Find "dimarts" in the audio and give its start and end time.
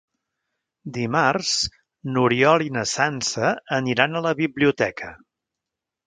0.93-1.51